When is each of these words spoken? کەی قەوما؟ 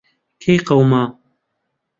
کەی 0.41 0.57
قەوما؟ 0.67 1.03